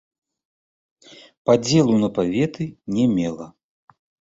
[1.51, 2.63] Падзелу на паветы
[2.97, 3.47] не мела.